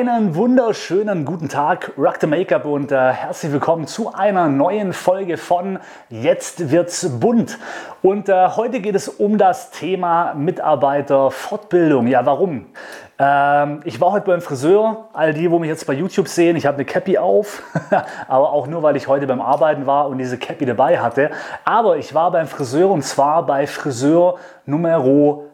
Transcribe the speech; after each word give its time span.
Einen 0.00 0.34
wunderschönen 0.34 1.26
guten 1.26 1.50
Tag, 1.50 1.92
Rock 1.98 2.16
the 2.22 2.26
Make-up 2.26 2.64
und 2.64 2.90
äh, 2.90 3.12
herzlich 3.12 3.52
willkommen 3.52 3.86
zu 3.86 4.14
einer 4.14 4.48
neuen 4.48 4.94
Folge 4.94 5.36
von 5.36 5.78
Jetzt 6.08 6.70
wird's 6.70 7.20
bunt. 7.20 7.58
Und 8.00 8.30
äh, 8.30 8.48
heute 8.56 8.80
geht 8.80 8.94
es 8.94 9.10
um 9.10 9.36
das 9.36 9.72
Thema 9.72 10.32
Mitarbeiterfortbildung. 10.32 12.06
Ja, 12.06 12.24
warum? 12.24 12.68
Ähm, 13.22 13.80
ich 13.84 14.00
war 14.00 14.12
heute 14.12 14.24
beim 14.24 14.40
Friseur. 14.40 15.08
All 15.12 15.34
die, 15.34 15.50
wo 15.50 15.58
mich 15.58 15.68
jetzt 15.68 15.86
bei 15.86 15.92
YouTube 15.92 16.26
sehen, 16.26 16.56
ich 16.56 16.64
habe 16.64 16.76
eine 16.76 16.86
Cappy 16.86 17.18
auf, 17.18 17.62
aber 18.28 18.50
auch 18.50 18.66
nur, 18.66 18.82
weil 18.82 18.96
ich 18.96 19.08
heute 19.08 19.26
beim 19.26 19.42
Arbeiten 19.42 19.84
war 19.84 20.08
und 20.08 20.16
diese 20.16 20.38
Cappy 20.38 20.64
dabei 20.64 20.98
hatte. 20.98 21.30
Aber 21.66 21.98
ich 21.98 22.14
war 22.14 22.30
beim 22.30 22.46
Friseur 22.46 22.90
und 22.90 23.02
zwar 23.02 23.44
bei 23.44 23.66
Friseur 23.66 24.38
Nummer 24.64 25.04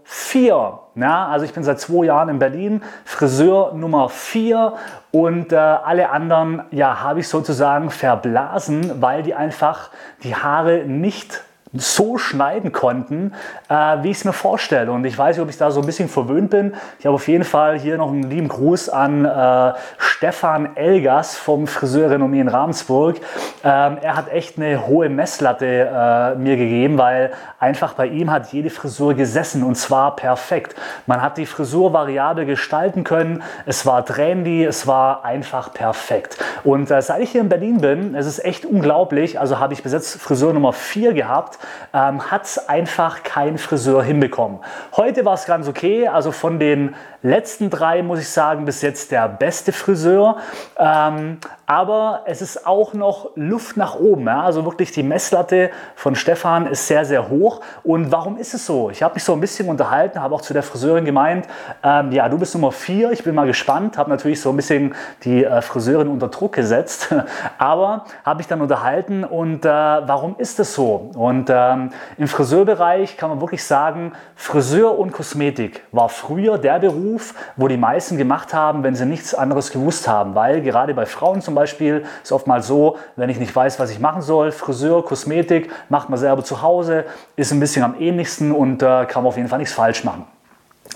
4. 0.04 0.78
Ja, 0.94 1.26
also 1.26 1.44
ich 1.44 1.52
bin 1.52 1.64
seit 1.64 1.80
zwei 1.80 2.04
Jahren 2.04 2.28
in 2.28 2.38
Berlin, 2.38 2.82
Friseur 3.04 3.74
Nummer 3.74 4.10
4 4.10 4.74
und 5.10 5.52
äh, 5.52 5.56
alle 5.56 6.10
anderen 6.10 6.62
ja, 6.70 7.02
habe 7.02 7.18
ich 7.18 7.28
sozusagen 7.28 7.90
verblasen, 7.90 9.02
weil 9.02 9.24
die 9.24 9.34
einfach 9.34 9.90
die 10.22 10.36
Haare 10.36 10.84
nicht 10.86 11.42
so 11.72 12.16
schneiden 12.16 12.72
konnten, 12.72 13.32
äh, 13.68 13.74
wie 14.02 14.10
ich 14.10 14.18
es 14.18 14.24
mir 14.24 14.32
vorstelle. 14.32 14.92
Und 14.92 15.04
ich 15.04 15.18
weiß 15.18 15.36
nicht, 15.36 15.42
ob 15.42 15.50
ich 15.50 15.56
da 15.56 15.70
so 15.70 15.80
ein 15.80 15.86
bisschen 15.86 16.08
verwöhnt 16.08 16.50
bin. 16.50 16.74
Ich 16.98 17.06
habe 17.06 17.14
auf 17.14 17.26
jeden 17.28 17.44
Fall 17.44 17.78
hier 17.78 17.96
noch 17.98 18.08
einen 18.08 18.22
lieben 18.22 18.48
Gruß 18.48 18.88
an 18.88 19.24
äh, 19.24 19.72
Stefan 19.98 20.76
Elgas 20.76 21.36
vom 21.36 21.66
Friseurrenommee 21.66 22.40
in 22.40 22.48
Ravensburg. 22.48 23.16
Ähm, 23.64 23.98
er 24.00 24.16
hat 24.16 24.28
echt 24.28 24.58
eine 24.58 24.86
hohe 24.86 25.08
Messlatte 25.08 25.66
äh, 25.66 26.34
mir 26.36 26.56
gegeben, 26.56 26.98
weil 26.98 27.32
einfach 27.58 27.94
bei 27.94 28.06
ihm 28.06 28.30
hat 28.30 28.52
jede 28.52 28.70
Frisur 28.70 29.14
gesessen 29.14 29.62
und 29.62 29.74
zwar 29.74 30.16
perfekt. 30.16 30.76
Man 31.06 31.20
hat 31.20 31.36
die 31.36 31.46
Frisur 31.46 31.92
variabel 31.92 32.46
gestalten 32.46 33.02
können. 33.02 33.42
Es 33.66 33.84
war 33.84 34.04
trendy, 34.04 34.64
es 34.64 34.86
war 34.86 35.24
einfach 35.24 35.72
perfekt. 35.74 36.38
Und 36.62 36.90
äh, 36.90 37.02
seit 37.02 37.22
ich 37.22 37.30
hier 37.30 37.40
in 37.40 37.48
Berlin 37.48 37.80
bin, 37.80 38.14
es 38.14 38.26
ist 38.26 38.44
echt 38.44 38.64
unglaublich. 38.64 39.40
Also 39.40 39.58
habe 39.58 39.74
ich 39.74 39.82
bis 39.82 39.92
jetzt 39.92 40.20
Frisur 40.20 40.52
Nummer 40.52 40.72
4 40.72 41.12
gehabt 41.12 41.55
ähm, 41.92 42.30
hat 42.30 42.44
es 42.44 42.68
einfach 42.68 43.22
kein 43.22 43.58
Friseur 43.58 44.02
hinbekommen. 44.02 44.58
Heute 44.96 45.24
war 45.24 45.34
es 45.34 45.46
ganz 45.46 45.68
okay, 45.68 46.08
also 46.08 46.32
von 46.32 46.58
den 46.58 46.94
letzten 47.22 47.70
drei 47.70 48.02
muss 48.02 48.20
ich 48.20 48.28
sagen, 48.28 48.64
bis 48.64 48.82
jetzt 48.82 49.10
der 49.10 49.28
beste 49.28 49.72
Friseur. 49.72 50.36
Ähm, 50.78 51.38
aber 51.66 52.22
es 52.26 52.40
ist 52.42 52.66
auch 52.66 52.94
noch 52.94 53.30
Luft 53.34 53.76
nach 53.76 53.96
oben. 53.96 54.26
Ja? 54.26 54.42
Also 54.42 54.64
wirklich 54.64 54.92
die 54.92 55.02
Messlatte 55.02 55.70
von 55.96 56.14
Stefan 56.14 56.66
ist 56.66 56.86
sehr, 56.86 57.04
sehr 57.04 57.28
hoch. 57.28 57.60
Und 57.82 58.12
warum 58.12 58.38
ist 58.38 58.54
es 58.54 58.64
so? 58.64 58.90
Ich 58.90 59.02
habe 59.02 59.14
mich 59.14 59.24
so 59.24 59.32
ein 59.32 59.40
bisschen 59.40 59.68
unterhalten, 59.68 60.20
habe 60.20 60.34
auch 60.34 60.40
zu 60.40 60.54
der 60.54 60.62
Friseurin 60.62 61.04
gemeint, 61.04 61.46
ähm, 61.82 62.12
ja, 62.12 62.28
du 62.28 62.38
bist 62.38 62.54
Nummer 62.54 62.70
vier, 62.70 63.10
ich 63.10 63.24
bin 63.24 63.34
mal 63.34 63.46
gespannt, 63.46 63.98
habe 63.98 64.10
natürlich 64.10 64.40
so 64.40 64.50
ein 64.50 64.56
bisschen 64.56 64.94
die 65.24 65.44
äh, 65.44 65.60
Friseurin 65.60 66.08
unter 66.08 66.28
Druck 66.28 66.52
gesetzt, 66.52 67.12
aber 67.58 68.04
habe 68.24 68.38
mich 68.38 68.46
dann 68.46 68.60
unterhalten 68.60 69.24
und 69.24 69.64
äh, 69.64 69.68
warum 69.68 70.36
ist 70.38 70.60
es 70.60 70.74
so? 70.74 71.10
Und 71.16 71.45
ähm, 71.50 71.90
im 72.18 72.28
Friseurbereich 72.28 73.16
kann 73.16 73.30
man 73.30 73.40
wirklich 73.40 73.64
sagen, 73.64 74.12
Friseur 74.34 74.98
und 74.98 75.12
Kosmetik 75.12 75.82
war 75.92 76.08
früher 76.08 76.58
der 76.58 76.78
Beruf, 76.78 77.34
wo 77.56 77.68
die 77.68 77.76
meisten 77.76 78.16
gemacht 78.16 78.54
haben, 78.54 78.82
wenn 78.82 78.94
sie 78.94 79.06
nichts 79.06 79.34
anderes 79.34 79.70
gewusst 79.70 80.08
haben, 80.08 80.34
weil 80.34 80.60
gerade 80.60 80.94
bei 80.94 81.06
Frauen 81.06 81.40
zum 81.40 81.54
Beispiel 81.54 82.04
ist 82.22 82.32
oftmals 82.32 82.66
so, 82.66 82.98
wenn 83.16 83.30
ich 83.30 83.38
nicht 83.38 83.54
weiß, 83.54 83.78
was 83.80 83.90
ich 83.90 83.98
machen 83.98 84.22
soll, 84.22 84.52
Friseur, 84.52 85.04
Kosmetik, 85.04 85.70
macht 85.88 86.10
man 86.10 86.18
selber 86.18 86.44
zu 86.44 86.62
Hause, 86.62 87.04
ist 87.36 87.52
ein 87.52 87.60
bisschen 87.60 87.82
am 87.82 87.94
ähnlichsten 87.98 88.52
und 88.52 88.82
äh, 88.82 89.06
kann 89.06 89.22
man 89.22 89.26
auf 89.26 89.36
jeden 89.36 89.48
Fall 89.48 89.58
nichts 89.58 89.74
falsch 89.74 90.04
machen. 90.04 90.24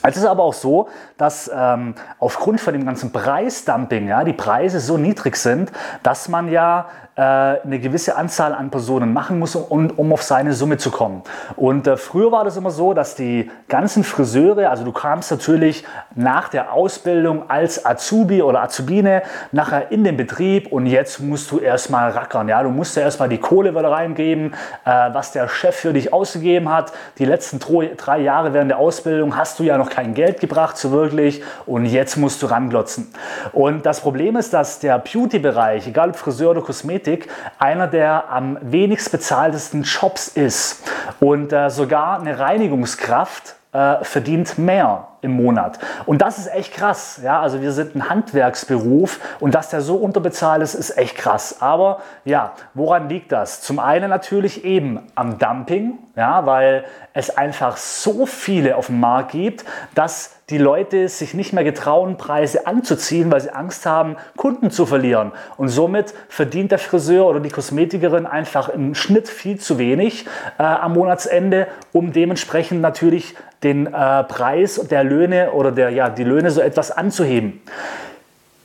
Es 0.02 0.16
ist 0.16 0.24
aber 0.24 0.42
auch 0.42 0.54
so, 0.54 0.88
dass 1.18 1.50
ähm, 1.54 1.94
aufgrund 2.18 2.60
von 2.60 2.72
dem 2.72 2.84
ganzen 2.84 3.12
Preisdumping 3.12 4.08
ja, 4.08 4.24
die 4.24 4.32
Preise 4.32 4.80
so 4.80 4.96
niedrig 4.96 5.36
sind, 5.36 5.70
dass 6.02 6.28
man 6.28 6.50
ja 6.50 6.86
äh, 7.16 7.22
eine 7.22 7.78
gewisse 7.80 8.16
Anzahl 8.16 8.54
an 8.54 8.70
Personen 8.70 9.12
machen 9.12 9.38
muss, 9.38 9.54
um, 9.54 9.90
um 9.90 10.12
auf 10.12 10.22
seine 10.22 10.54
Summe 10.54 10.78
zu 10.78 10.90
kommen. 10.90 11.22
Und 11.56 11.86
äh, 11.86 11.96
früher 11.98 12.32
war 12.32 12.44
das 12.44 12.56
immer 12.56 12.70
so, 12.70 12.94
dass 12.94 13.14
die 13.14 13.50
ganzen 13.68 14.04
Friseure, 14.04 14.70
also 14.70 14.84
du 14.84 14.92
kamst 14.92 15.30
natürlich 15.30 15.84
nach 16.14 16.48
der 16.48 16.72
Ausbildung 16.72 17.50
als 17.50 17.84
Azubi 17.84 18.42
oder 18.42 18.62
Azubine 18.62 19.22
nachher 19.52 19.90
in 19.90 20.04
den 20.04 20.16
Betrieb 20.16 20.72
und 20.72 20.86
jetzt 20.86 21.20
musst 21.20 21.50
du 21.50 21.58
erstmal 21.58 22.10
rackern. 22.10 22.48
Ja? 22.48 22.62
Du 22.62 22.70
musst 22.70 22.96
ja 22.96 23.02
erstmal 23.02 23.28
die 23.28 23.38
Kohle 23.38 23.74
wieder 23.74 23.90
reingeben, 23.90 24.54
äh, 24.86 24.90
was 25.12 25.32
der 25.32 25.48
Chef 25.48 25.76
für 25.76 25.92
dich 25.92 26.12
ausgegeben 26.12 26.70
hat. 26.70 26.92
Die 27.18 27.24
letzten 27.24 27.58
drei 27.58 28.20
Jahre 28.20 28.54
während 28.54 28.70
der 28.70 28.78
Ausbildung 28.78 29.36
hast 29.36 29.58
du 29.58 29.64
ja 29.64 29.76
noch 29.80 29.90
kein 29.90 30.14
Geld 30.14 30.38
gebracht, 30.38 30.76
so 30.76 30.92
wirklich, 30.92 31.42
und 31.66 31.86
jetzt 31.86 32.16
musst 32.16 32.40
du 32.42 32.46
ranglotzen. 32.46 33.12
Und 33.52 33.84
das 33.84 34.00
Problem 34.00 34.36
ist, 34.36 34.52
dass 34.52 34.78
der 34.78 34.98
Beauty-Bereich, 34.98 35.88
egal 35.88 36.10
ob 36.10 36.16
Friseur 36.16 36.52
oder 36.52 36.62
Kosmetik, 36.62 37.28
einer 37.58 37.88
der 37.88 38.30
am 38.30 38.58
wenigst 38.60 39.10
bezahltesten 39.10 39.82
Jobs 39.82 40.28
ist. 40.28 40.84
Und 41.18 41.52
äh, 41.52 41.70
sogar 41.70 42.20
eine 42.20 42.38
Reinigungskraft 42.38 43.56
äh, 43.72 44.04
verdient 44.04 44.58
mehr 44.58 45.09
im 45.22 45.36
Monat. 45.36 45.78
Und 46.06 46.22
das 46.22 46.38
ist 46.38 46.46
echt 46.48 46.72
krass. 46.72 47.20
Ja, 47.22 47.40
also 47.40 47.60
wir 47.60 47.72
sind 47.72 47.94
ein 47.94 48.08
Handwerksberuf 48.08 49.20
und 49.40 49.54
dass 49.54 49.70
der 49.70 49.80
so 49.80 49.96
unterbezahlt 49.96 50.62
ist, 50.62 50.74
ist 50.74 50.96
echt 50.96 51.16
krass. 51.16 51.60
Aber 51.60 52.00
ja, 52.24 52.52
woran 52.74 53.08
liegt 53.08 53.32
das? 53.32 53.60
Zum 53.60 53.78
einen 53.78 54.10
natürlich 54.10 54.64
eben 54.64 55.00
am 55.14 55.38
Dumping, 55.38 55.98
ja, 56.16 56.46
weil 56.46 56.84
es 57.12 57.36
einfach 57.36 57.76
so 57.76 58.26
viele 58.26 58.76
auf 58.76 58.86
dem 58.86 59.00
Markt 59.00 59.32
gibt, 59.32 59.64
dass 59.94 60.39
die 60.50 60.58
Leute 60.58 61.08
sich 61.08 61.32
nicht 61.32 61.52
mehr 61.52 61.64
getrauen, 61.64 62.16
Preise 62.16 62.66
anzuziehen, 62.66 63.30
weil 63.30 63.40
sie 63.40 63.50
Angst 63.50 63.86
haben, 63.86 64.16
Kunden 64.36 64.70
zu 64.70 64.84
verlieren. 64.84 65.32
Und 65.56 65.68
somit 65.68 66.12
verdient 66.28 66.72
der 66.72 66.78
Friseur 66.78 67.26
oder 67.26 67.40
die 67.40 67.50
Kosmetikerin 67.50 68.26
einfach 68.26 68.68
im 68.68 68.94
Schnitt 68.94 69.28
viel 69.28 69.58
zu 69.58 69.78
wenig 69.78 70.26
äh, 70.58 70.62
am 70.62 70.94
Monatsende, 70.94 71.68
um 71.92 72.12
dementsprechend 72.12 72.80
natürlich 72.80 73.36
den 73.62 73.86
äh, 73.86 74.24
Preis 74.24 74.80
der 74.90 75.04
Löhne 75.04 75.52
oder 75.52 75.70
der, 75.70 75.90
ja, 75.90 76.08
die 76.08 76.24
Löhne 76.24 76.50
so 76.50 76.60
etwas 76.60 76.90
anzuheben. 76.90 77.62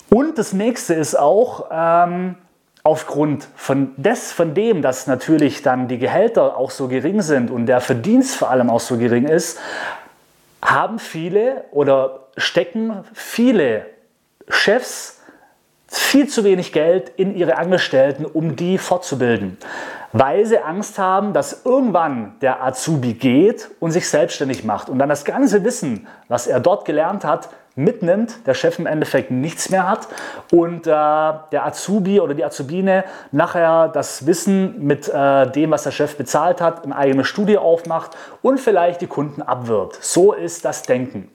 Und 0.10 0.38
das 0.38 0.54
nächste 0.54 0.94
ist 0.94 1.16
auch, 1.16 1.66
ähm, 1.72 2.36
aufgrund 2.86 3.48
von, 3.56 3.94
des, 3.98 4.32
von 4.32 4.54
dem, 4.54 4.84
dass 4.84 5.08
natürlich 5.08 5.64
dann 5.64 5.88
die 5.88 5.98
Gehälter 5.98 6.56
auch 6.56 6.70
so 6.70 6.88
gering 6.88 7.22
sind 7.22 7.50
und 7.50 7.66
der 7.66 7.82
Verdienst 7.82 8.36
vor 8.36 8.52
allem 8.52 8.70
auch 8.70 8.80
so 8.80 8.98
gering 8.98 9.26
ist, 9.26 9.60
haben 10.66 11.00
viele 11.00 11.66
oder 11.72 12.28
stecken 12.38 13.04
viele 13.14 13.88
Chefs 14.50 15.15
viel 15.88 16.28
zu 16.28 16.44
wenig 16.44 16.74
Geld 16.74 17.12
in 17.16 17.36
ihre 17.36 17.58
Angestellten, 17.58 18.26
um 18.26 18.56
die 18.56 18.78
fortzubilden, 18.78 19.58
weil 20.14 20.46
sie 20.46 20.60
Angst 20.60 20.98
haben, 20.98 21.34
dass 21.34 21.66
irgendwann 21.66 22.36
der 22.42 22.64
Azubi 22.64 23.14
geht 23.14 23.70
und 23.80 23.92
sich 23.92 24.10
selbstständig 24.10 24.64
macht 24.64 24.90
und 24.90 25.00
dann 25.00 25.10
das 25.10 25.26
ganze 25.26 25.64
Wissen, 25.64 26.08
was 26.28 26.48
er 26.48 26.60
dort 26.60 26.86
gelernt 26.86 27.24
hat, 27.24 27.50
mitnimmt, 27.76 28.48
der 28.48 28.54
Chef 28.54 28.80
im 28.80 28.86
Endeffekt 28.86 29.32
nichts 29.32 29.70
mehr 29.70 29.88
hat 29.88 30.08
und 30.52 30.88
äh, 30.88 30.90
der 30.90 31.66
Azubi 31.66 32.22
oder 32.22 32.34
die 32.34 32.46
Azubine 32.46 33.04
nachher 33.32 33.90
das 33.90 34.26
Wissen 34.26 34.86
mit 34.86 35.10
äh, 35.10 35.52
dem, 35.52 35.72
was 35.72 35.84
der 35.84 35.92
Chef 35.92 36.16
bezahlt 36.16 36.62
hat, 36.62 36.86
eine 36.86 36.96
eigene 36.96 37.26
Studie 37.26 37.58
aufmacht 37.58 38.12
und 38.42 38.60
vielleicht 38.60 39.02
die 39.02 39.08
Kunden 39.08 39.42
abwirbt. 39.42 39.98
So 40.02 40.32
ist 40.34 40.64
das 40.64 40.84
Denken. 40.84 41.30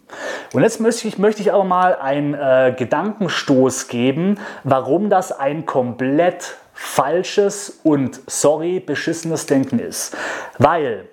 Und 0.52 0.62
jetzt 0.62 0.80
möchte 0.80 1.06
ich, 1.06 1.18
möchte 1.18 1.42
ich 1.42 1.52
aber 1.52 1.64
mal 1.64 1.94
einen 1.94 2.34
äh, 2.34 2.74
Gedankenstoß 2.76 3.86
geben, 3.86 4.38
warum 4.64 5.08
das 5.08 5.30
ein 5.30 5.64
komplett 5.64 6.56
falsches 6.74 7.80
und 7.84 8.20
sorry, 8.26 8.80
beschissenes 8.80 9.46
Denken 9.46 9.78
ist. 9.78 10.16
Weil, 10.58 11.08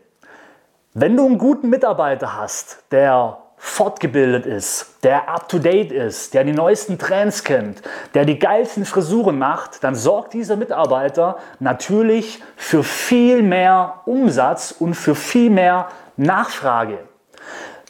wenn 0.94 1.16
du 1.16 1.26
einen 1.26 1.38
guten 1.38 1.70
Mitarbeiter 1.70 2.36
hast, 2.36 2.84
der 2.92 3.38
fortgebildet 3.58 4.46
ist, 4.46 5.04
der 5.04 5.30
up-to-date 5.30 5.92
ist, 5.92 6.34
der 6.34 6.44
die 6.44 6.54
neuesten 6.54 6.98
Trends 6.98 7.44
kennt, 7.44 7.82
der 8.14 8.26
die 8.26 8.40
geilsten 8.40 8.86
Frisuren 8.86 9.38
macht, 9.38 9.84
dann 9.84 9.96
sorgt 9.96 10.34
dieser 10.34 10.56
Mitarbeiter 10.56 11.38
natürlich 11.60 12.42
für 12.56 12.84
viel 12.84 13.44
mehr 13.44 14.02
Umsatz 14.06 14.72
und 14.72 14.94
für 14.96 15.16
viel 15.16 15.50
mehr 15.50 15.90
Nachfrage. 16.16 17.00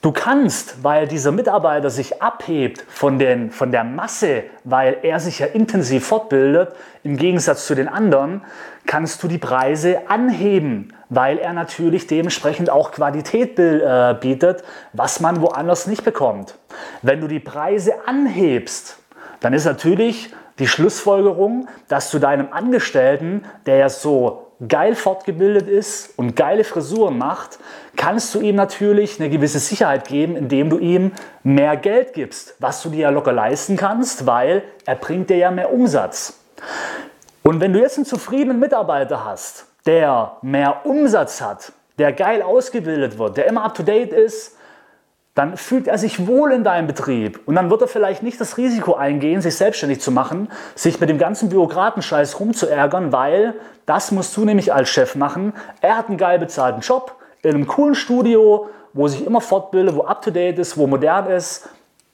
Du 0.01 0.11
kannst, 0.11 0.83
weil 0.83 1.07
dieser 1.07 1.31
Mitarbeiter 1.31 1.89
sich 1.89 2.21
abhebt 2.21 2.85
von, 2.87 3.17
den, 3.17 3.49
von 3.49 3.71
der 3.71 3.83
Masse, 3.83 4.43
weil 4.63 4.97
er 5.01 5.19
sich 5.19 5.39
ja 5.39 5.47
intensiv 5.47 6.05
fortbildet, 6.05 6.75
im 7.03 7.17
Gegensatz 7.17 7.65
zu 7.65 7.73
den 7.73 7.87
anderen, 7.87 8.41
kannst 8.85 9.23
du 9.23 9.27
die 9.27 9.39
Preise 9.39 10.07
anheben, 10.07 10.93
weil 11.09 11.39
er 11.39 11.51
natürlich 11.53 12.05
dementsprechend 12.05 12.69
auch 12.69 12.91
Qualität 12.91 13.57
äh, 13.57 14.15
bietet, 14.19 14.63
was 14.93 15.19
man 15.19 15.41
woanders 15.41 15.87
nicht 15.87 16.03
bekommt. 16.03 16.55
Wenn 17.01 17.19
du 17.19 17.27
die 17.27 17.39
Preise 17.39 17.93
anhebst, 18.05 18.99
dann 19.39 19.53
ist 19.53 19.65
natürlich 19.65 20.31
die 20.59 20.67
Schlussfolgerung, 20.67 21.67
dass 21.87 22.11
du 22.11 22.19
deinem 22.19 22.51
Angestellten, 22.51 23.45
der 23.65 23.77
ja 23.77 23.89
so 23.89 24.46
geil 24.65 24.95
fortgebildet 24.95 25.67
ist 25.67 26.17
und 26.17 26.35
geile 26.35 26.63
Frisuren 26.63 27.17
macht, 27.17 27.59
kannst 27.95 28.33
du 28.33 28.39
ihm 28.39 28.55
natürlich 28.55 29.19
eine 29.19 29.29
gewisse 29.29 29.59
Sicherheit 29.59 30.07
geben, 30.07 30.35
indem 30.35 30.69
du 30.69 30.79
ihm 30.79 31.11
mehr 31.43 31.77
Geld 31.77 32.13
gibst, 32.13 32.55
was 32.59 32.81
du 32.81 32.89
dir 32.89 33.01
ja 33.01 33.09
locker 33.09 33.33
leisten 33.33 33.77
kannst, 33.77 34.25
weil 34.25 34.63
er 34.85 34.95
bringt 34.95 35.29
dir 35.29 35.37
ja 35.37 35.51
mehr 35.51 35.71
Umsatz. 35.71 36.39
Und 37.43 37.61
wenn 37.61 37.71
du 37.71 37.79
jetzt 37.79 37.97
einen 37.97 38.05
zufriedenen 38.05 38.59
Mitarbeiter 38.59 39.23
hast, 39.23 39.67
der 39.85 40.37
mehr 40.41 40.85
Umsatz 40.85 41.39
hat, 41.39 41.71
der 41.99 42.11
geil 42.11 42.41
ausgebildet 42.41 43.17
wird, 43.17 43.37
der 43.37 43.45
immer 43.45 43.63
up-to-date 43.63 44.11
ist, 44.11 44.56
dann 45.37 45.55
fühlt 45.55 45.87
er 45.87 45.99
sich 45.99 46.25
wohl 46.25 46.51
in 46.51 46.63
deinem 46.63 46.87
Betrieb 46.87 47.39
und 47.45 47.53
dann 47.53 47.69
wird 47.69 47.83
er 47.83 47.87
vielleicht 47.87 48.23
nicht 48.23 48.41
das 48.41 48.57
Risiko 48.57 48.95
eingehen, 48.95 49.39
sich 49.39 49.55
selbstständig 49.55 50.01
zu 50.01 50.11
machen, 50.11 50.49
sich 50.73 50.99
mit 50.99 51.11
dem 51.11 51.19
ganzen 51.19 51.49
Bürokratenscheiß 51.49 52.39
rumzuärgern, 52.39 53.11
weil 53.11 53.53
das 53.85 54.11
musst 54.11 54.35
du 54.35 54.45
nämlich 54.45 54.73
als 54.73 54.89
Chef 54.89 55.13
machen. 55.13 55.53
Er 55.79 55.95
hat 55.95 56.07
einen 56.07 56.17
geil 56.17 56.39
bezahlten 56.39 56.81
Job 56.81 57.15
in 57.43 57.53
einem 57.53 57.67
coolen 57.67 57.93
Studio, 57.93 58.67
wo 58.93 59.07
sich 59.07 59.27
immer 59.27 59.39
fortbildet, 59.39 59.95
wo 59.95 60.05
up-to-date 60.05 60.57
ist, 60.57 60.75
wo 60.75 60.87
modern 60.87 61.27
ist. 61.27 61.69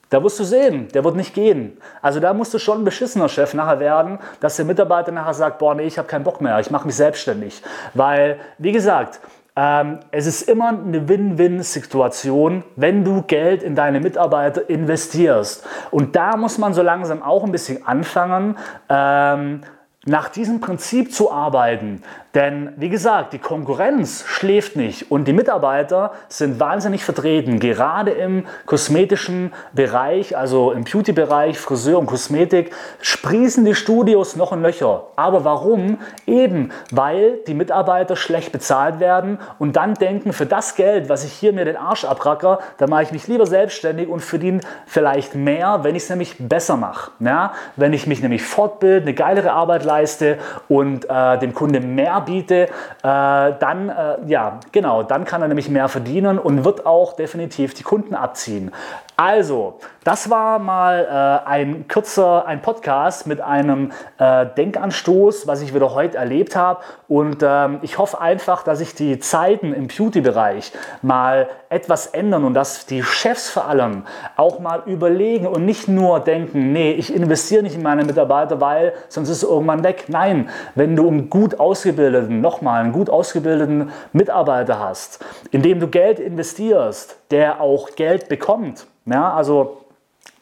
Da 0.09 0.21
wirst 0.21 0.37
du 0.41 0.43
sehen, 0.43 0.89
der 0.93 1.05
wird 1.05 1.15
nicht 1.15 1.33
gehen. 1.33 1.77
Also 2.01 2.19
da 2.19 2.33
musst 2.33 2.53
du 2.53 2.59
schon 2.59 2.81
ein 2.81 2.83
beschissener 2.83 3.29
Chef 3.29 3.53
nachher 3.53 3.79
werden, 3.79 4.19
dass 4.41 4.57
der 4.57 4.65
Mitarbeiter 4.65 5.13
nachher 5.13 5.33
sagt, 5.33 5.59
boah, 5.59 5.73
nee, 5.75 5.83
ich 5.83 5.97
habe 5.97 6.09
keinen 6.09 6.25
Bock 6.25 6.41
mehr, 6.41 6.59
ich 6.59 6.71
mache 6.71 6.85
mich 6.85 6.97
selbstständig. 6.97 7.63
Weil, 7.93 8.37
wie 8.57 8.73
gesagt, 8.73 9.21
ähm, 9.55 9.99
es 10.11 10.25
ist 10.25 10.49
immer 10.49 10.69
eine 10.69 11.07
Win-Win-Situation, 11.07 12.63
wenn 12.75 13.03
du 13.03 13.21
Geld 13.21 13.61
in 13.61 13.75
deine 13.75 13.99
Mitarbeiter 13.99 14.67
investierst. 14.69 15.65
Und 15.91 16.15
da 16.15 16.37
muss 16.37 16.57
man 16.57 16.73
so 16.73 16.81
langsam 16.81 17.21
auch 17.21 17.43
ein 17.43 17.51
bisschen 17.51 17.85
anfangen, 17.85 18.57
ähm, 18.89 19.61
nach 20.05 20.27
diesem 20.27 20.59
Prinzip 20.59 21.13
zu 21.13 21.31
arbeiten. 21.31 22.03
Denn 22.35 22.73
wie 22.77 22.89
gesagt, 22.89 23.31
die 23.31 23.39
Konkurrenz 23.39 24.25
schläft 24.27 24.75
nicht 24.75 25.11
und 25.11 25.27
die 25.27 25.33
Mitarbeiter 25.33 26.13
sind 26.27 26.59
wahnsinnig 26.59 27.05
vertreten, 27.05 27.59
gerade 27.59 28.11
im 28.11 28.45
kosmetischen 28.65 29.53
Bereich, 29.71 30.35
also 30.35 30.71
im 30.71 30.83
Beauty-Bereich, 30.83 31.57
Friseur 31.57 31.99
und 31.99 32.07
Kosmetik, 32.07 32.73
sprießen 33.01 33.63
die 33.63 33.75
Studios 33.75 34.35
noch 34.35 34.51
in 34.51 34.61
Löcher. 34.61 35.07
Aber 35.15 35.45
warum? 35.45 35.99
Eben, 36.25 36.71
weil 36.91 37.37
die 37.47 37.53
Mitarbeiter 37.53 38.15
schlecht 38.15 38.51
bezahlt 38.51 38.99
werden 38.99 39.37
und 39.59 39.75
dann 39.75 39.93
denken, 39.93 40.33
für 40.33 40.47
das 40.47 40.75
Geld, 40.75 41.07
was 41.07 41.23
ich 41.23 41.31
hier 41.31 41.53
mir 41.53 41.65
den 41.65 41.77
Arsch 41.77 42.03
abracker, 42.03 42.59
da 42.77 42.87
mache 42.87 43.03
ich 43.03 43.11
mich 43.11 43.27
lieber 43.27 43.45
selbstständig 43.45 44.09
und 44.09 44.21
verdiene 44.21 44.61
vielleicht 44.85 45.35
mehr, 45.35 45.83
wenn 45.83 45.95
ich 45.95 46.03
es 46.03 46.09
nämlich 46.09 46.35
besser 46.39 46.75
mache. 46.75 47.11
Ja? 47.19 47.53
Wenn 47.77 47.93
ich 47.93 48.07
mich 48.07 48.21
nämlich 48.21 48.43
fortbilde, 48.43 49.03
eine 49.03 49.13
geilere 49.13 49.53
Arbeit 49.53 49.85
leiste, 49.85 49.92
leiste 49.93 50.37
und 50.67 51.05
äh, 51.09 51.37
dem 51.39 51.53
Kunde 51.53 51.79
mehr 51.79 52.21
biete, 52.21 52.63
äh, 52.63 52.69
dann, 53.03 53.89
äh, 53.89 54.17
ja, 54.27 54.59
genau, 54.71 55.03
dann 55.03 55.25
kann 55.25 55.41
er 55.41 55.47
nämlich 55.47 55.69
mehr 55.69 55.87
verdienen 55.87 56.39
und 56.39 56.65
wird 56.65 56.85
auch 56.85 57.13
definitiv 57.15 57.73
die 57.73 57.83
Kunden 57.83 58.15
abziehen. 58.15 58.71
Also, 59.15 59.77
das 60.03 60.31
war 60.31 60.57
mal 60.57 61.43
äh, 61.45 61.47
ein 61.47 61.87
kürzer, 61.87 62.47
ein 62.47 62.63
Podcast 62.63 63.27
mit 63.27 63.41
einem 63.41 63.91
äh, 64.17 64.47
Denkanstoß, 64.57 65.45
was 65.45 65.61
ich 65.61 65.75
wieder 65.75 65.93
heute 65.93 66.17
erlebt 66.17 66.55
habe. 66.55 66.81
Und 67.07 67.37
ähm, 67.43 67.77
ich 67.83 67.99
hoffe 67.99 68.19
einfach, 68.19 68.63
dass 68.63 68.79
sich 68.79 68.95
die 68.95 69.19
Zeiten 69.19 69.71
im 69.71 69.87
Beauty-Bereich 69.87 70.71
mal 71.03 71.47
etwas 71.69 72.07
ändern 72.07 72.43
und 72.43 72.55
dass 72.55 72.87
die 72.87 73.03
Chefs 73.03 73.51
vor 73.51 73.67
allem 73.67 74.03
auch 74.35 74.59
mal 74.59 74.81
überlegen 74.87 75.45
und 75.45 75.63
nicht 75.63 75.87
nur 75.87 76.19
denken, 76.19 76.73
nee, 76.73 76.93
ich 76.93 77.13
investiere 77.13 77.61
nicht 77.61 77.75
in 77.75 77.83
meine 77.83 78.05
Mitarbeiter, 78.05 78.59
weil 78.61 78.93
sonst 79.09 79.29
ist 79.29 79.43
es 79.43 79.49
irgendwann 79.49 79.83
weg. 79.83 80.05
Nein, 80.07 80.49
wenn 80.73 80.95
du 80.95 81.07
einen 81.07 81.29
gut 81.29 81.59
ausgebildeten, 81.59 82.41
nochmal 82.41 82.81
einen 82.81 82.93
gut 82.93 83.11
ausgebildeten 83.11 83.91
Mitarbeiter 84.11 84.79
hast, 84.79 85.23
in 85.51 85.61
dem 85.61 85.79
du 85.79 85.87
Geld 85.87 86.19
investierst, 86.19 87.17
der 87.29 87.61
auch 87.61 87.95
Geld 87.95 88.27
bekommt, 88.27 88.87
ja, 89.05 89.33
also 89.33 89.85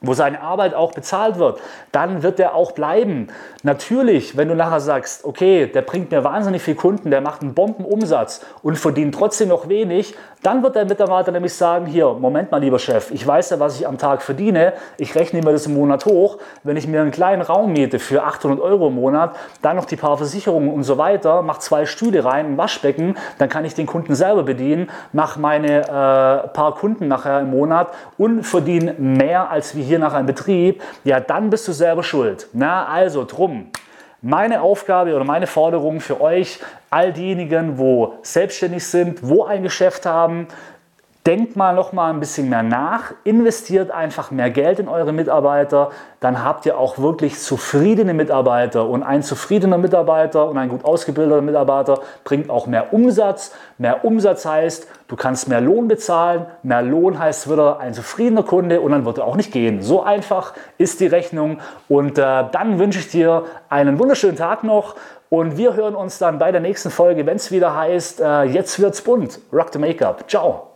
wo 0.02 0.14
seine 0.16 0.42
Arbeit 0.42 0.74
auch 0.74 0.94
bezahlt 0.94 1.38
wird, 1.38 1.60
dann 1.92 2.24
wird 2.24 2.40
er 2.40 2.56
auch 2.56 2.72
bleiben. 2.72 3.28
Natürlich, 3.62 4.36
wenn 4.36 4.48
du 4.48 4.56
nachher 4.56 4.80
sagst, 4.80 5.24
okay, 5.24 5.68
der 5.68 5.84
bringt 5.84 6.10
mir 6.10 6.24
wahnsinnig 6.24 6.64
viel 6.64 6.74
Kunden, 6.74 7.12
der 7.12 7.22
macht 7.22 7.42
einen 7.42 7.54
Bombenumsatz 7.54 8.44
und 8.64 8.80
verdient 8.80 9.14
trotzdem 9.14 9.50
noch 9.50 9.70
wenig, 9.70 10.16
dann 10.42 10.64
wird 10.64 10.76
der 10.76 10.86
Mitarbeiter 10.86 11.32
nämlich 11.32 11.54
sagen, 11.54 11.86
hier, 11.86 12.14
Moment 12.14 12.50
mal, 12.50 12.60
lieber 12.60 12.80
Chef, 12.80 13.12
ich 13.12 13.26
weiß 13.26 13.52
ja, 13.52 13.60
was 13.60 13.80
ich 13.80 13.88
am 13.88 14.00
Tag 14.00 14.24
verdiene, 14.24 14.74
ich 14.98 15.14
rechne 15.14 15.40
mir 15.44 15.52
das 15.52 15.68
im 15.68 15.76
Monat 15.76 16.06
hoch, 16.06 16.40
wenn 16.64 16.78
ich 16.78 16.88
mir 16.88 17.02
einen 17.02 17.12
kleinen 17.12 17.44
Raum 17.44 17.72
miete 17.74 18.00
für 18.00 18.24
800 18.24 18.60
Euro 18.60 18.88
im 18.88 18.96
Monat, 18.96 19.36
dann 19.62 19.76
noch 19.76 19.86
die 19.86 19.98
paar 19.98 20.18
Versicherungen 20.18 20.74
und 20.74 20.82
so 20.82 20.98
weiter, 20.98 21.44
mache 21.44 21.60
zwei 21.60 21.86
Stühle 21.86 22.26
rein, 22.26 22.54
ein 22.54 22.58
Waschbecken, 22.58 23.18
dann 23.38 23.50
kann 23.50 23.66
ich 23.66 23.76
den 23.76 23.86
Kunden 23.86 24.16
selber 24.16 24.42
bedienen, 24.42 24.90
mache 25.14 25.40
meine 25.40 25.82
äh, 25.82 26.48
paar 26.48 26.74
Kunden 26.74 27.08
nachher 27.08 27.42
im 27.42 27.52
Monat 27.52 27.90
und 28.18 28.42
verdiene 28.44 28.96
mehr 28.98 29.52
als 29.52 29.76
wie 29.76 29.84
hier 29.84 29.91
nachher 30.00 30.20
im 30.20 30.26
Betrieb, 30.26 30.82
ja, 31.04 31.20
dann 31.20 31.50
bist 31.50 31.68
du 31.68 31.72
selber 31.72 32.04
schuld. 32.04 32.48
Na, 32.54 32.86
also 32.86 33.26
drum. 33.26 33.72
Meine 34.22 34.62
Aufgabe 34.62 35.16
oder 35.16 35.24
meine 35.26 35.48
Forderung 35.48 36.00
für 36.00 36.22
euch, 36.22 36.60
all 36.92 37.12
diejenigen, 37.12 37.80
wo 37.80 38.16
selbstständig 38.22 38.86
sind, 38.86 39.28
wo 39.28 39.46
ein 39.46 39.64
Geschäft 39.64 40.06
haben, 40.06 40.48
Denkt 41.28 41.56
mal 41.56 41.76
noch 41.76 41.94
mal 41.94 42.10
ein 42.10 42.20
bisschen 42.20 42.50
mehr 42.50 42.64
nach, 42.64 43.14
investiert 43.24 43.92
einfach 43.92 44.32
mehr 44.32 44.50
Geld 44.50 44.80
in 44.80 44.88
eure 44.88 45.14
Mitarbeiter, 45.14 45.92
dann 46.20 46.44
habt 46.44 46.66
ihr 46.66 46.80
auch 46.80 46.98
wirklich 46.98 47.38
zufriedene 47.38 48.16
Mitarbeiter 48.16 48.88
und 48.88 49.04
ein 49.04 49.22
zufriedener 49.22 49.78
Mitarbeiter 49.78 50.50
und 50.50 50.58
ein 50.58 50.70
gut 50.70 50.84
ausgebildeter 50.84 51.44
Mitarbeiter 51.44 52.00
bringt 52.24 52.50
auch 52.50 52.66
mehr 52.66 52.92
Umsatz. 52.92 53.54
Mehr 53.78 54.04
Umsatz 54.04 54.48
heißt, 54.48 54.88
du 55.10 55.16
kannst 55.16 55.48
mehr 55.48 55.62
Lohn 55.62 55.88
bezahlen, 55.88 56.48
mehr 56.64 56.82
Lohn 56.82 57.20
heißt 57.20 57.52
wieder 57.52 57.80
ein 57.80 57.94
zufriedener 57.94 58.42
Kunde 58.42 58.82
und 58.82 58.92
dann 58.92 59.06
wird 59.06 59.20
er 59.20 59.26
auch 59.26 59.36
nicht 59.36 59.52
gehen. 59.52 59.84
So 59.84 60.02
einfach 60.02 60.54
ist 60.80 61.02
die 61.02 61.08
Rechnung 61.08 61.60
und 61.88 62.18
äh, 62.18 62.46
dann 62.52 62.80
wünsche 62.80 62.98
ich 62.98 63.10
dir 63.10 63.44
einen 63.70 64.00
wunderschönen 64.00 64.38
Tag 64.38 64.64
noch 64.64 64.96
und 65.30 65.56
wir 65.56 65.76
hören 65.76 65.94
uns 65.94 66.18
dann 66.18 66.40
bei 66.40 66.52
der 66.52 66.62
nächsten 66.62 66.90
Folge, 66.90 67.28
wenn 67.28 67.36
es 67.36 67.52
wieder 67.52 67.76
heißt, 67.76 68.22
äh, 68.22 68.44
jetzt 68.46 68.80
wird's 68.80 69.04
bunt. 69.04 69.40
Rock 69.54 69.70
the 69.72 69.78
Make-up. 69.78 70.28
Ciao. 70.28 70.71